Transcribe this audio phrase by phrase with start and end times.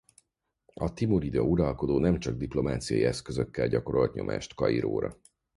[0.73, 5.17] A timurida uralkodó nem csak diplomáciai eszközökkel gyakorolt nyomást Kairóra.